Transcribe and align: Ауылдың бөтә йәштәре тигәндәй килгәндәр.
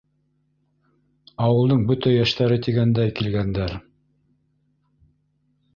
Ауылдың 1.47 1.83
бөтә 1.91 2.15
йәштәре 2.15 2.59
тигәндәй 2.69 3.15
килгәндәр. 3.21 3.79